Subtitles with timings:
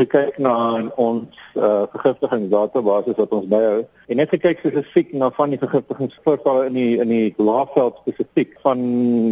[0.00, 0.54] gekyk na
[1.00, 3.80] ons uh, vergiftigingsdatabase wat ons byhou
[4.10, 8.80] en net gekyk spesifiek na van die vergiftigingsvoorvalle in die in die laafveld spesifiek van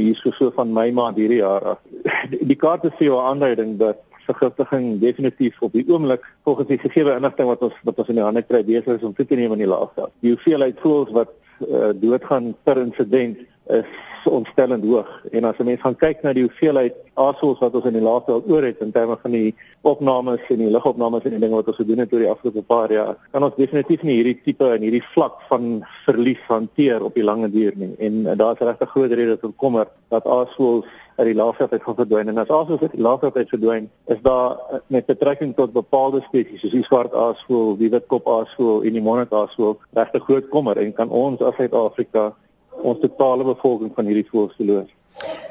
[0.00, 1.80] hier so van Mei maand hierdie jaar af.
[2.32, 7.14] Die, die kaarte sê 'n aanduiding dat vergiftiging definitief op die oomblik volgens die gegee
[7.14, 9.54] inligting wat ons wat ons in die hande kry besig is om toe te neem
[9.56, 10.12] in die laafveld.
[10.24, 11.32] Die hoeveelheid voels wat
[11.64, 13.86] uh, doodgaan per insident is
[14.28, 15.08] ontstellend hoog.
[15.30, 18.50] En as 'n mens gaan kyk na die hoeveelheid aardsels wat ons in die laafveld
[18.50, 21.76] oor het in terme van die opnames en die lugopnames en die dinge wat ons
[21.76, 25.04] gedoen het oor die afgelope paar jaar kan ons definitief nie hierdie tipe en hierdie
[25.14, 27.94] vlak van verlies hanteer op die lange duur nie.
[27.98, 30.84] En daar's regtig groot redes tot kommer dat aardsels
[31.18, 32.28] uit die laafveld uit gaan verdwyn.
[32.28, 36.60] En as asof dit laafveld uit verdwyn is daar eh, met betrekking tot bepaalde spesies
[36.60, 40.76] soos die swart aasvoël, die witkop aasvoël en die monnik aasvoël regtig groot kommer.
[40.76, 42.34] En kan ons as Suid-Afrika
[42.82, 44.86] ons totale bevolking van hierdie voëls verloor.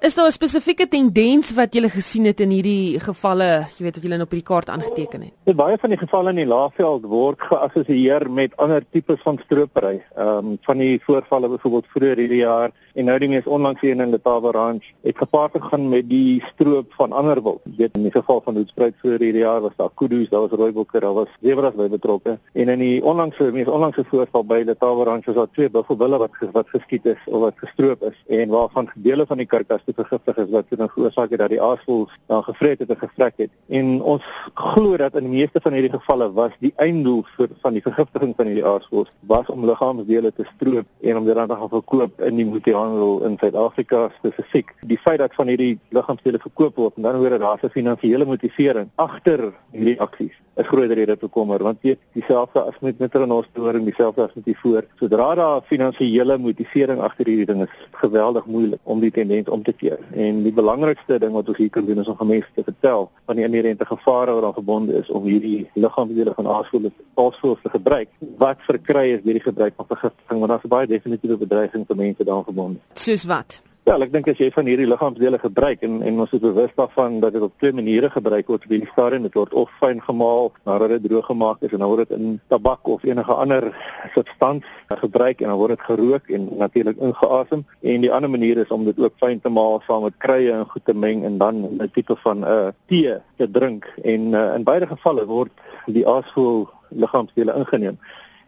[0.00, 4.02] Is daar 'n spesifieke tendens wat jy gesien het in hierdie gevalle, jy weet of
[4.02, 5.32] jy hulle op die kaart aangeteken het?
[5.44, 10.00] Ja, baie van die gevalle in die Laagveld word geassosieer met ander tipes van stropery.
[10.16, 14.00] Ehm um, van die voorvalle byvoorbeeld vroeër hierdie jaar en nou die mees onlangs hier
[14.00, 17.60] in Letaba Ranch het gepaard gegaan met die stroop van ander wild.
[17.64, 20.58] Jy weet in die geval van Hoedspruit vroeër hierdie jaar was daar kudu's, daar was
[20.58, 22.38] rooibokke, daar was zebras by betrokke.
[22.52, 26.30] En in die onlangse mees onlangse voorval by Letaba Ranch was daar twee buffelbulle wat
[26.52, 30.36] wat geskiet is of wat gestroop is en waarvan dele van die karkas te vergiftig
[30.44, 33.50] is wat dan veroorsaak het dat die aasvoëls dan gevreet het en gevrek het.
[33.68, 37.78] En ons glo dat in die meeste van hierdie gevalle was die einddoel vir van
[37.78, 41.58] die vergiftiging van hierdie aasvoëls was om liggaamsdele te stroop en om dit dan te
[41.62, 44.74] gaan verkoop in die multihandel in Suid-Afrika spesifiek.
[44.80, 48.24] Die feit dat van hierdie liggaamsdele verkoop word en dan hoor dat daar 'n finansiële
[48.24, 53.84] motivering agter hierdie aksies is groter rede tot kommer want jy dieselfde as met metronostoring
[53.88, 58.80] dieselfde as met die voor sodra daar finansiële motivering agter hierdie ding is geweldig moeilik
[58.84, 59.98] om die tendens om te keer.
[60.12, 63.40] En die belangrikste ding wat ons hier kan doen is om mense te vertel van
[63.40, 68.12] die inherente gevare wat aan verbonde is om hierdie liggaamsdele van aasvoëls aasvoëls te gebruik.
[68.44, 72.24] Wat verkry is deur die gebruik van vergiftiging want daar's baie definitiewe bedreigings vir mense
[72.24, 72.80] daaraan verbonde.
[73.08, 76.42] Soos wat Ja, ek dink as jy van hierdie liggaamsdele gebruik en en ons is
[76.44, 79.24] bewus daarvan dat dit op twee maniere gebruik word by die stadium.
[79.26, 82.36] Dit word of fyn gemaal nadat dit droog gemaak is en dan word dit in
[82.54, 83.66] tabak of enige ander
[84.14, 84.70] substans
[85.02, 87.66] gebruik en dan word dit gerook en natuurlik ingeasem.
[87.82, 90.64] En die ander manier is om dit ook fyn te maal saam met kruie en
[90.70, 93.90] goed te meng en dan 'n tipe van 'n uh, tee te drink.
[94.04, 95.50] En uh, in beide gevalle word
[95.86, 97.98] die aasvoël liggaamsdele ingeneem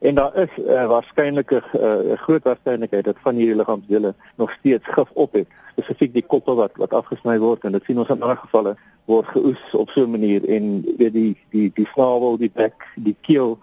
[0.03, 4.87] En daar is uh, waarskynlik 'n uh, groot waarskynlikheid dat van hierdie liggaamsdele nog steeds
[4.89, 8.23] gif op het, spesifiek die koppe wat wat afgesny word en dit sien ons in
[8.23, 10.49] ander gevalle word geoes op so 'n manier.
[10.49, 13.59] En weet die die die snavel, die bek, die keel,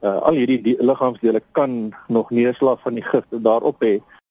[0.00, 4.00] uh, al hierdie liggaamsdele kan nog neerslag van die gif daarop hê